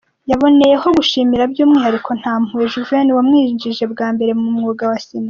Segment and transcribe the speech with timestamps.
[0.31, 5.19] Yaboneyeho gushimira by’umwihariko Ntampuhwe Juven wamwinjije bwa mbere mu mwuga wa cinema.